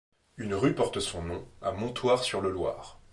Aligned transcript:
Une 0.37 0.55
rue 0.55 0.73
porte 0.73 0.99
son 0.99 1.21
nom, 1.21 1.45
à 1.61 1.73
Montoire-sur-le-Loir. 1.73 2.99